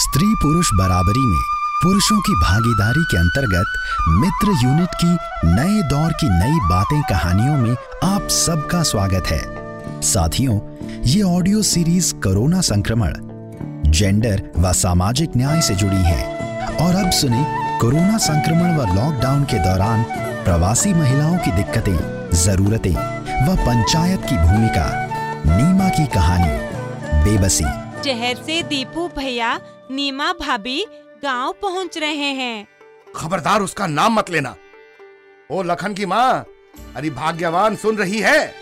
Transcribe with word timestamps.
स्त्री 0.00 0.26
पुरुष 0.42 0.68
बराबरी 0.74 1.26
में 1.26 1.40
पुरुषों 1.82 2.18
की 2.20 2.32
भागीदारी 2.32 3.02
के 3.04 3.16
अंतर्गत 3.16 3.72
मित्र 4.08 4.52
यूनिट 4.62 4.94
की 4.94 5.08
नए 5.46 5.82
दौर 5.82 6.12
की 6.12 6.28
नई 6.28 6.58
बातें 6.68 7.02
कहानियों 7.02 7.56
में 7.56 7.76
आप 8.04 8.28
सबका 8.28 8.82
स्वागत 8.82 9.26
है। 9.26 9.40
साथियों, 10.02 10.58
ये 11.04 11.22
ऑडियो 11.22 11.62
सीरीज़ 11.62 12.14
कोरोना 12.14 12.60
संक्रमण, 12.60 13.12
जेंडर 13.90 14.42
व 14.58 14.72
सामाजिक 14.72 15.36
न्याय 15.36 15.60
से 15.60 15.74
जुड़ी 15.74 16.02
है 16.04 16.24
और 16.76 16.94
अब 16.94 17.10
सुने 17.10 17.44
कोरोना 17.80 18.16
संक्रमण 18.18 18.76
व 18.76 18.86
लॉकडाउन 18.94 19.44
के 19.44 19.58
दौरान 19.58 20.04
प्रवासी 20.44 20.92
महिलाओं 20.94 21.36
की 21.38 21.52
दिक्कतें, 21.52 21.98
जरूरतें 22.44 22.94
व 23.46 23.56
पंचायत 23.56 24.24
की 24.30 24.36
भूमिका, 24.38 24.88
नीमा 25.46 25.88
की 25.88 26.06
कहानी, 26.06 26.56
बेबसी। 27.24 27.64
शहर 28.04 28.34
से 28.36 28.62
दीपू 28.62 29.06
भैया 29.18 29.58
नीमा 29.90 30.32
भाभी 30.32 30.84
गाँव 31.22 31.54
पहुँच 31.62 31.96
रहे 31.98 32.32
हैं। 32.32 32.66
खबरदार 33.16 33.60
उसका 33.60 33.86
नाम 33.86 34.14
मत 34.14 34.30
लेना। 34.30 34.54
ओ 35.50 35.62
लखन 35.62 35.94
की 35.94 36.06
माँ 36.06 36.44
अरे 36.96 37.10
भाग्यवान 37.10 37.76
सुन 37.76 37.96
रही 37.96 38.18
है। 38.18 38.54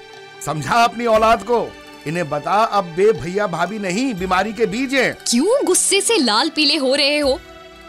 समझा 0.44 0.82
अपनी 0.84 1.06
औलाद 1.06 1.42
को। 1.42 1.68
इन्हें 2.06 2.28
बता 2.30 2.62
अब 2.64 2.84
बे 2.84 3.12
भैया 3.12 3.46
भाभी 3.46 3.78
नहीं 3.78 4.14
बीमारी 4.14 4.52
के 4.52 4.66
बीज 4.66 4.94
हैं। 4.94 5.12
क्यों 5.30 5.64
गुस्से 5.64 6.00
से 6.00 6.16
लाल 6.16 6.50
पीले 6.50 6.76
हो 6.76 6.94
रहे 6.94 7.18
हो? 7.18 7.38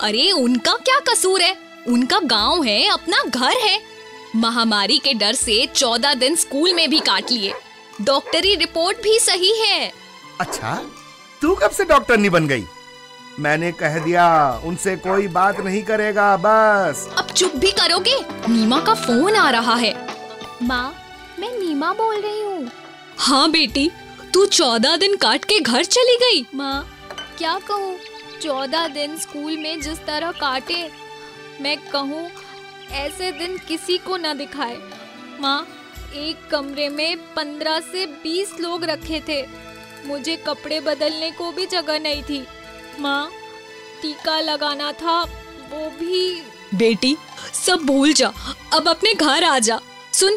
अरे 0.02 0.32
उनका 0.32 0.74
क्या 0.76 1.00
कसूर 1.10 1.42
है? 1.42 1.56
उनका 1.88 2.20
गाँव 2.20 2.64
है 2.64 2.88
अपना 2.88 3.22
घर 3.24 3.58
है। 3.58 3.80
महामारी 4.36 4.98
के 4.98 5.14
डर 5.14 5.34
से 5.34 5.66
चौदह 5.76 6.14
दिन 6.14 6.36
स्कूल 6.36 6.74
में 6.74 6.90
भी 6.90 7.00
काट 7.00 7.32
लिए। 7.32 7.54
डॉक्टरी 8.02 8.56
रिपोर्ट 8.56 9.02
भी 9.04 9.18
सही 9.20 9.54
है। 9.62 9.92
अच्छा 10.40 10.76
तू 11.42 11.56
कब 11.56 11.72
से 11.72 11.86
डॉक्टर 11.86 12.18
नहीं 12.18 12.32
बन 12.32 12.48
गई? 12.48 12.66
मैंने 13.40 13.72
कह 13.72 13.98
दिया 14.00 14.28
उनसे 14.66 14.96
कोई 14.98 15.28
बात 15.28 15.60
नहीं 15.60 15.82
करेगा 15.84 16.36
बस। 16.38 17.08
अब 17.18 17.28
चुप 17.28 17.56
भी 17.56 17.72
करोगे? 17.72 18.20
नीमा 18.50 18.80
का 18.80 18.94
फ़ोन 18.96 19.36
आ 19.36 19.50
रहा 19.50 19.76
है। 19.76 19.94
माँ 20.64 20.94
मैं 21.40 21.52
नीमा 21.60 21.92
बोल 21.94 22.22
रही 22.22 22.42
हूँ। 22.42 22.70
हाँ 23.18 23.50
बेटी 23.52 23.90
तू 24.34 24.46
चौदह 24.48 24.96
दिन 24.98 25.16
काट 25.16 25.46
के 25.46 25.60
घर 25.60 25.84
चली 25.84 26.18
गई। 26.18 26.46
माँ 26.56 26.88
क्या 27.38 27.58
कहूँ? 27.68 27.96
चौदह 28.42 28.88
दिन 28.88 29.18
स्कूल 29.18 29.58
में 29.58 29.82
जिस 29.82 30.06
तरह 30.06 30.32
काटे 30.32 30.90
मैं 31.62 31.78
कहूँ 31.92 32.30
ऐसे 32.98 33.32
दिन 33.32 33.58
किसी 33.68 33.98
को 33.98 34.18
न 34.18 34.38
दिखाए। 34.38 34.78
माँ 35.42 35.68
एक 36.16 36.48
कमरे 36.52 36.90
में 36.90 37.18
पंद्रह 37.36 37.80
से 37.82 38.06
बीस 38.24 38.56
लोग 38.60 38.84
रखे 38.84 39.22
थे। 39.30 39.42
मुझे 40.08 40.36
कपड़े 40.48 40.80
बदलने 40.80 41.32
को 41.32 41.52
भी 41.52 41.66
जगह 41.66 42.00
नहीं 42.00 42.24
थी। 42.24 42.46
माँ 43.00 43.32
टीका 44.02 44.40
लगाना 44.40 44.92
था 44.92 45.22
वो 45.72 45.90
भी। 46.00 46.42
बेटी 46.76 47.16
सब 47.56 47.86
भूल 47.86 48.14
जा 48.14 48.32
अब 48.74 48.88
अपने 48.88 49.14
घर 49.14 49.44
आ 49.44 49.58
जा। 49.60 49.80
सुन 50.14 50.36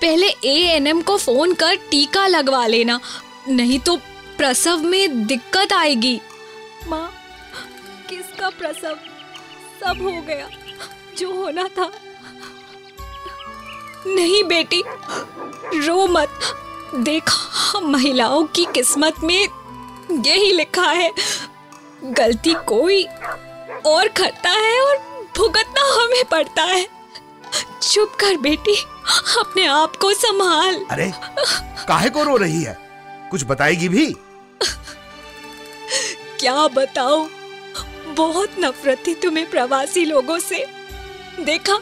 पहले 0.00 0.26
ए 0.26 0.56
एन 0.66 0.86
एम 0.86 1.00
को 1.02 1.16
फ़ोन 1.18 1.54
कर 1.54 1.76
टीका 1.90 2.26
लगवा 2.26 2.66
लेना 2.66 3.00
नहीं 3.48 3.78
तो 3.78 3.96
प्रसव 4.38 4.82
में 4.82 5.26
दिक्कत 5.26 5.72
आएगी। 5.72 6.20
माँ 6.88 7.10
किसका 8.08 8.48
प्रसव? 8.50 8.98
सब 9.80 10.02
हो 10.02 10.20
गया 10.22 10.48
जो 11.18 11.32
होना 11.32 11.68
था। 11.68 11.90
नहीं 14.06 14.42
बेटी 14.44 14.82
रो 15.76 16.06
मत। 16.06 16.40
देखा 16.96 17.80
महिलाओं 17.80 18.44
की 18.46 18.64
किस्मत 18.74 19.20
में 19.22 19.48
यही 20.26 20.52
लिखा 20.52 20.90
है। 20.90 21.10
गलती 22.04 22.54
कोई 22.54 23.04
और 23.86 24.08
करता 24.08 24.50
है 24.50 24.80
और 24.80 24.96
भुगतना 25.36 25.82
हमें 25.94 26.24
पड़ता 26.24 26.62
है। 26.62 26.86
चुप 27.82 28.16
कर 28.20 28.36
बेटी 28.36 28.76
अपने 29.38 29.66
आप 29.66 29.96
को 29.96 30.12
संभाल। 30.14 30.84
अरे 30.90 31.10
काहे 31.88 32.10
को 32.10 32.22
रो 32.22 32.36
रही 32.36 32.62
है? 32.62 32.78
कुछ 33.30 33.44
बताएगी 33.44 33.88
भी? 33.88 34.06
क्या 36.40 36.66
बताओ 36.68 37.26
बहुत 38.06 38.54
नफरत 38.58 39.02
थी 39.06 39.14
तुम्हें 39.14 39.50
प्रवासी 39.50 40.04
लोगों 40.04 40.38
से। 40.38 40.64
देखा 41.40 41.78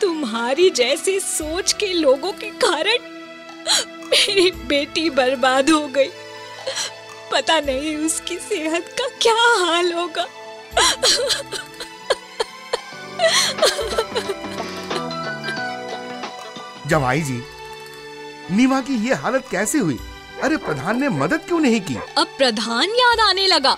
तुम्हारी 0.00 0.70
जैसी 0.70 1.20
सोच 1.20 1.72
के 1.72 1.92
लोगों 1.92 2.32
के 2.32 2.50
कारण 2.64 3.12
मेरी 4.04 4.50
बेटी 4.50 5.10
बर्बाद 5.10 5.70
हो 5.70 5.86
गई। 5.88 6.10
पता 7.34 7.58
नहीं 7.60 7.96
उसकी 7.96 8.36
सेहत 8.38 8.94
का 8.98 9.06
क्या 9.22 9.34
हाल 9.60 9.92
होगा। 9.92 10.26
जवाई 16.88 17.20
जी 17.20 17.42
नीमा 18.50 18.80
की 18.80 18.96
ये 19.06 19.14
हालत 19.14 19.44
कैसे 19.50 19.78
हुई? 19.78 19.98
अरे 20.42 20.56
प्रधान 20.56 21.00
ने 21.00 21.08
मदद 21.08 21.40
क्यों 21.46 21.60
नहीं 21.60 21.80
की? 21.80 21.96
अब 22.18 22.26
प्रधान 22.38 22.90
याद 22.90 23.20
आने 23.20 23.46
लगा। 23.46 23.76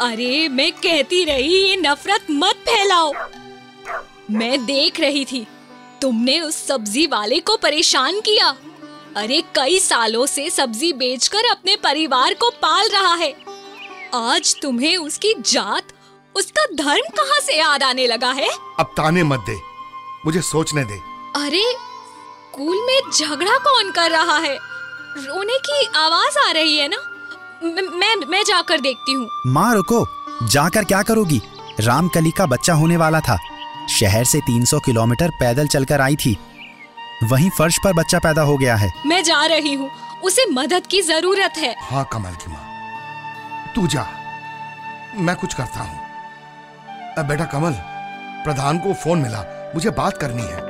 अरे 0.00 0.48
मैं 0.48 0.70
कहती 0.72 1.24
रही 1.24 1.56
ये 1.58 1.76
नफरत 1.76 2.26
मत 2.30 2.56
फैलाओ। 2.68 3.12
मैं 4.30 4.64
देख 4.66 5.00
रही 5.00 5.24
थी 5.24 5.46
तुमने 6.02 6.40
उस 6.40 6.66
सब्ज़ी 6.66 7.06
वाले 7.06 7.40
को 7.40 7.56
परेशान 7.56 8.20
किया। 8.20 8.54
अरे 9.16 9.42
कई 9.54 9.78
सालों 9.78 10.26
से 10.26 10.50
सब्ज़ी 10.50 10.92
बेचकर 10.92 11.44
अपने 11.50 11.76
परिवार 11.76 12.34
को 12.34 12.50
पाल 12.50 12.88
रहा 12.88 13.14
है। 13.14 13.36
आज 14.14 14.56
तुम्हें 14.62 14.96
उसकी 14.96 15.34
जात 15.34 15.82
उसका 16.36 16.66
धर्म 16.66 17.02
कहाँ 17.02 17.40
से 17.40 17.58
याद 17.58 17.82
आने 17.82 18.06
लगा 18.06 18.32
है? 18.32 18.48
अब 18.80 18.86
ताने 18.86 19.22
मत 19.22 19.40
दे। 19.40 19.60
मुझे 20.26 20.42
सोचने 20.42 20.84
दे। 20.84 21.00
अरे 21.36 21.72
स्कूल 21.72 22.86
में 22.86 23.00
झगड़ा 23.18 23.58
कौन 23.58 23.90
कर 23.90 24.10
रहा 24.10 24.38
है? 24.38 24.58
रोने 25.16 25.58
की 25.58 25.86
आवाज़ 25.98 26.38
आ 26.38 26.50
रही 26.50 26.76
है 26.76 26.88
ना? 26.88 26.98
म- 27.64 27.90
मैं 27.94 28.16
मैं 28.16 28.44
जाकर 28.44 28.80
देखती 28.80 29.12
हूँ। 29.12 29.30
माँ 29.46 29.74
रुको। 29.74 30.06
जाकर 30.48 30.84
क्या 30.84 31.02
करोगी? 31.02 31.42
रामकली 31.80 32.30
का 32.30 32.46
बच्चा 32.46 32.74
होने 32.74 32.96
वाला 32.96 33.20
था। 33.20 33.38
शहर 34.00 34.24
से 34.24 34.40
300 34.40 34.80
किलोमीटर 34.80 35.28
पैदल 35.28 35.66
चलकर 35.66 36.00
आई 36.00 36.16
थी। 36.16 36.38
वहीं 37.22 37.50
फर्श 37.50 37.78
पर 37.84 37.92
बच्चा 37.92 38.18
पैदा 38.18 38.42
हो 38.42 38.56
गया 38.56 38.74
है। 38.76 38.90
मैं 39.06 39.22
जा 39.24 39.44
रही 39.46 39.72
हूँ। 39.74 39.90
उसे 40.24 40.44
मदद 40.46 40.86
की 40.86 41.02
ज़रूरत 41.02 41.52
है। 41.56 41.74
हाँ 41.80 42.08
कमल 42.12 42.30
की 42.30 42.50
माँ। 42.52 43.72
तू 43.74 43.86
जा। 43.86 44.06
मैं 45.16 45.36
कुछ 45.36 45.54
करता 45.54 45.80
हूँ। 45.80 46.04
बेटा 47.28 47.44
कमल 47.44 47.72
प्रधान 48.44 48.78
को 48.78 48.92
फ़ोन 48.94 49.18
मिला। 49.18 49.44
मुझे 49.74 49.90
बात 49.90 50.18
करनी 50.18 50.42
है। 50.42 50.60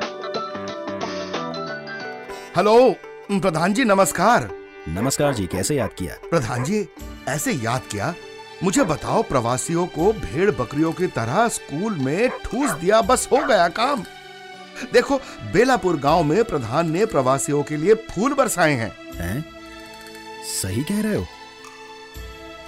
हेलो 2.57 2.91
प्रधान 3.41 3.73
जी 3.75 3.85
नमस्कार। 3.85 4.49
नमस्कार 4.89 5.35
जी 5.35 5.47
कैसे 5.47 5.77
याद 5.77 5.91
किया? 5.93 6.15
प्रधान 6.31 6.65
जी 6.65 6.87
ऐसे 7.29 7.53
याद 7.53 7.83
किया? 7.91 8.15
मुझे 8.63 8.85
बताओ 8.85 9.23
प्रवासियों 9.23 9.87
को 9.87 10.13
भेड़ 10.13 10.51
बकरियों 10.51 10.93
की 10.93 11.07
तरह 11.07 11.49
स्कूल 11.49 11.95
में 11.95 12.29
ठूस 12.45 12.71
दिया 12.71 13.01
बस 13.03 13.29
हो 13.33 13.47
गया 13.47 13.69
काम। 13.69 14.05
देखो 14.93 15.19
बेलापुर 15.53 15.97
गाँव 15.97 16.23
में 16.23 16.45
प्रधान 16.45 16.91
ने 16.91 17.07
प्रवासियों 17.07 17.63
के 17.63 17.77
लिए 17.77 17.95
फूल 17.95 18.35
बरसाए 18.35 18.73
हैं। 18.73 18.97
हैं? 19.15 19.45
सही 20.63 20.83
कह 20.83 21.01
रहे 21.03 21.17
हो। 21.17 21.27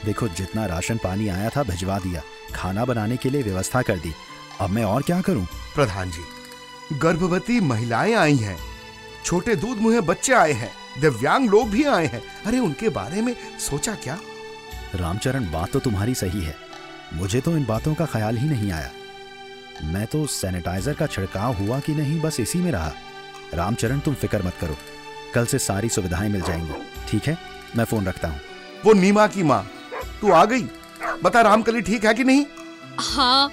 देखो 0.04 0.28
जितना 0.28 0.66
राशन 0.66 0.96
पानी 0.96 1.28
आया 1.28 1.48
था 1.48 1.62
भिजवा 1.62 1.98
दिया। 1.98 2.22
खाना 2.54 2.84
बनाने 2.84 3.16
के 3.16 3.30
लिए 3.30 3.42
व्यवस्था 3.42 3.82
कर 3.82 3.96
दी। 3.96 4.12
अब 4.60 4.70
मैं 4.70 4.84
और 4.84 5.02
क्या 5.02 5.20
करूँ? 5.20 5.46
प्रधान 5.74 6.10
जी 6.10 6.24
गर्भवती 6.92 7.60
महिलाएँ 7.60 8.14
आई 8.14 8.36
हैं। 8.36 8.58
छोटे 9.24 9.56
दूध 9.56 9.78
मुहे 9.78 10.00
बच्चे 10.00 10.32
आए 10.32 10.52
हैं। 10.52 10.72
दिव्यांग 11.00 11.48
लोग 11.50 11.70
भी 11.70 11.84
आए 11.84 12.06
हैं। 12.06 12.22
अरे 12.46 12.58
उनके 12.58 12.88
बारे 12.88 13.22
में 13.22 13.36
सोचा 13.58 13.94
क्या? 13.94 14.18
रामचरण 14.94 15.50
बात 15.50 15.70
तो 15.70 15.78
तुम्हारी 15.78 16.14
सही 16.14 16.42
है। 16.42 16.56
मुझे 17.14 17.40
तो 17.40 17.56
इन 17.56 17.64
बातों 17.64 17.94
का 17.94 18.06
ख्याल 18.06 18.36
ही 18.36 18.48
नहीं 18.48 18.72
आया। 18.72 18.90
मैं 19.84 20.06
तो 20.06 20.26
सैनिटाइजर 20.26 20.94
का 20.94 21.06
छिड़काव 21.06 21.54
हुआ 21.54 21.78
कि 21.80 21.94
नहीं 21.94 22.20
बस 22.20 22.40
इसी 22.40 22.58
में 22.58 22.70
रहा। 22.72 22.92
रामचरण 23.54 24.00
तुम 24.00 24.14
फ़िक्र 24.14 24.42
मत 24.42 24.54
करो। 24.60 24.76
कल 25.34 25.46
से 25.46 25.58
सारी 25.58 25.88
सुविधाएँ 25.88 26.28
मिल 26.28 26.40
जाएँगी 26.40 26.74
ठीक 27.08 27.26
है? 27.28 27.36
मैं 27.76 27.84
फ़ोन 27.84 28.06
रखता 28.06 28.28
हूँ। 28.28 28.40
वो 28.84 28.92
नीमा 28.92 29.26
की 29.26 29.42
माँ 29.42 29.64
तू 30.20 30.32
आ 30.32 30.44
गई? 30.44 30.62
बता 31.24 31.40
रामकली 31.40 31.80
ठीक 31.80 32.04
है 32.04 32.14
कि 32.14 32.24
नहीं? 32.24 32.44
हाँ 32.98 33.50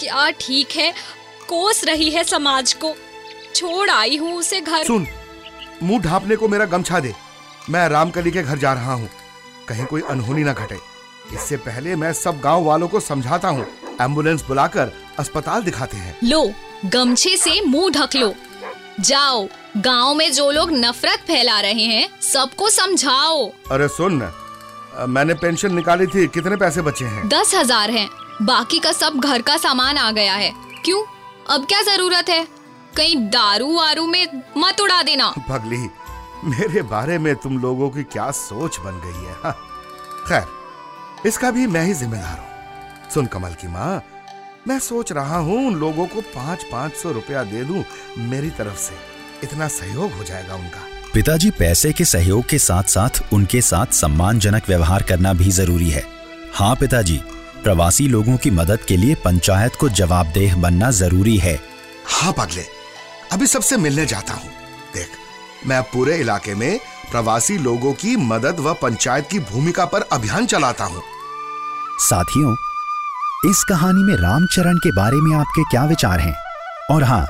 क्या 0.00 0.30
ठीक 0.40 0.72
है? 0.76 0.92
कोस 1.48 1.84
रही 1.84 2.10
है 2.10 2.24
समाज 2.24 2.72
को। 2.72 2.94
छोड़ 3.54 3.90
आई 3.90 4.16
हूँ 4.16 4.32
उसे 4.32 4.60
घर। 4.60 4.84
सुन 4.84 5.06
मुँह 5.82 6.02
ढांपने 6.02 6.36
को 6.36 6.48
मेरा 6.48 6.64
गमछा 6.64 7.00
दे। 7.00 7.14
मैं 7.70 7.88
रामकली 7.88 8.30
के 8.30 8.42
घर 8.42 8.58
जा 8.58 8.72
रहा 8.72 8.92
हूँ। 8.92 9.08
कहीं 9.68 9.84
कोई 9.86 10.02
अनहोनी 10.10 10.44
ना 10.44 10.52
घटे। 10.52 10.78
इससे 11.34 11.56
पहले 11.56 11.96
मैं 11.96 12.12
सब 12.12 12.40
गाँव 12.40 12.64
वालों 12.64 12.88
को 12.88 13.00
समझाता 13.00 13.48
हूँ। 13.48 13.66
एंबुलेंस 14.00 14.44
बुलाकर 14.44 14.92
अस्पताल 15.18 15.62
दिखाते 15.62 15.96
हैं। 15.96 16.16
लो 16.24 16.50
गमछे 16.86 17.36
से 17.36 17.60
मुँह 17.66 17.90
ढक 17.90 18.16
लो। 18.16 18.32
जाओ 19.00 19.46
गाँव 19.76 20.14
में 20.14 20.30
जो 20.32 20.50
लोग 20.50 20.70
नफरत 20.74 21.24
फैला 21.26 21.60
रहे 21.60 21.84
हैं 21.84 22.08
सबको 22.22 22.68
समझाओ। 22.70 23.46
अरे 23.70 23.88
सुन 23.90 24.22
मैंने 25.08 25.34
पेंशन 25.34 25.74
निकाली 25.74 26.06
थी 26.06 26.26
कितने 26.28 26.56
पैसे 26.56 26.82
बचे 26.82 27.04
हैं? 27.04 27.28
दस 27.28 27.54
हज़ार 27.54 27.90
है। 27.90 28.08
बाकी 28.42 28.78
का 28.78 28.92
सब 28.92 29.18
घर 29.20 29.42
का 29.42 29.56
सामान 29.56 29.96
आ 29.98 30.10
गया 30.12 30.34
है। 30.34 30.52
क्यों? 30.84 31.02
अब 31.50 31.66
क्या 31.66 31.82
ज़रूरत 31.84 32.28
है? 32.28 32.46
कहीं 32.96 33.16
दारू 33.30 33.76
वारू 33.76 34.06
में 34.06 34.42
मत 34.56 34.80
उड़ा 34.80 35.02
देना। 35.02 35.28
पगली 35.48 35.88
मेरे 36.46 36.82
बारे 36.84 37.18
में 37.18 37.34
तुम 37.36 37.58
लोगों 37.58 37.88
की 37.90 38.02
क्या 38.04 38.30
सोच 38.30 38.78
बन 38.80 39.00
गई 39.00 39.26
है 39.26 39.34
हाँ। 39.42 39.52
खैर 40.28 41.28
इसका 41.28 41.50
भी 41.50 41.66
मैं 41.66 41.84
ही 41.84 41.94
जिम्मेदार 41.94 42.38
हूँ। 42.38 43.10
सुन 43.10 43.26
कमल 43.26 43.54
की 43.60 43.68
माँ 43.68 44.02
मैं 44.68 44.78
सोच 44.78 45.12
रहा 45.12 45.38
हूँ 45.38 45.66
उन 45.66 45.74
लोगों 45.74 46.06
को 46.06 46.20
पाँच 46.20 46.62
पाँच 46.62 46.92
सौ 46.92 47.10
रुपया 47.12 47.42
दे 47.44 47.64
दूँ 47.64 47.84
मेरी 48.18 48.50
तरफ़ 48.50 48.78
से। 48.78 48.94
इतना 49.44 49.68
सहयोग 49.68 50.12
हो 50.12 50.24
जाएगा 50.24 50.54
उनका। 50.54 50.80
पिताजी 51.14 51.50
पैसे 51.50 51.92
के 51.92 52.04
सहयोग 52.04 52.48
के 52.48 52.58
साथ 52.58 52.82
साथ 52.84 53.22
उनके 53.32 53.60
साथ 53.60 53.92
सम्मानजनक 53.92 54.68
व्यवहार 54.68 55.02
करना 55.02 55.32
भी 55.32 55.50
ज़रूरी 55.50 55.90
है। 55.90 56.04
हाँ 56.54 56.74
पिताजी 56.76 57.20
प्रवासी 57.62 58.08
लोगों 58.08 58.36
की 58.36 58.50
मदद 58.50 58.84
के 58.88 58.96
लिए 58.96 59.14
पंचायत 59.14 59.76
को 59.80 59.88
जवाबदेह 59.90 60.56
बनना 60.56 60.90
ज़रूरी 60.92 61.36
है। 61.36 61.58
हाँ 62.06 62.32
पगले 62.32 62.64
अभी 63.32 63.46
सबसे 63.46 63.76
मिलने 63.76 64.06
जाता 64.06 64.34
हूँ। 64.34 64.50
देख 64.94 65.08
मैं 65.66 65.82
पूरे 65.82 66.18
इलाके 66.20 66.54
में 66.54 66.78
प्रवासी 67.10 67.58
लोगों 67.58 67.92
की 67.92 68.16
मदद 68.16 68.60
व 68.60 68.74
पंचायत 68.74 69.28
की 69.30 69.38
भूमिका 69.52 69.84
पर 69.84 70.08
अभियान 70.12 70.46
चलाता 70.46 70.84
हूँ। 70.84 71.02
साथियों 72.00 72.54
इस 73.46 73.64
कहानी 73.64 74.02
में 74.02 74.14
रामचरण 74.14 74.76
के 74.76 74.90
बारे 74.92 75.16
में 75.16 75.36
आपके 75.36 75.62
क्या 75.64 75.84
विचार 75.84 76.20
हैं? 76.20 76.34
और 76.90 77.02
हाँ 77.02 77.26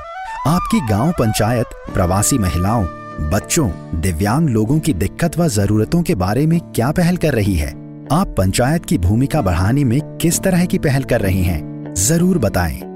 आपकी 0.47 0.79
गाँव 0.79 1.11
पंचायत, 1.11 1.65
प्रवासी 1.93 2.37
महिलाओं, 2.37 2.85
बच्चों, 3.29 3.69
दिव्यांग 4.01 4.49
लोगों 4.49 4.79
की 4.79 4.93
दिक्कत 4.93 5.37
व 5.37 5.47
जरूरतों 5.47 6.01
के 6.01 6.15
बारे 6.15 6.47
में 6.47 6.59
क्या 6.59 6.91
पहल 6.91 7.17
कर 7.17 7.33
रही 7.33 7.55
है? 7.55 7.69
आप 8.11 8.35
पंचायत 8.37 8.85
की 8.85 8.97
भूमिका 8.97 9.41
बढ़ाने 9.41 9.83
में 9.83 10.17
किस 10.17 10.39
तरह 10.39 10.65
की 10.65 10.77
पहल 10.77 11.03
कर 11.03 11.21
रही 11.21 11.43
हैं? 11.43 11.93
ज़रूर 11.93 12.37
बताएँ। 12.37 12.94